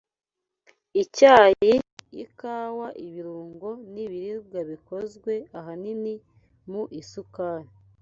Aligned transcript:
Icyayi, 1.01 1.73
ikawa, 2.23 2.87
ibirungo 3.05 3.69
n’ibiribwa 3.93 4.59
bikozwe 4.71 5.33
ahanini 5.59 6.13
mu 6.71 6.83
isukari 7.01 7.69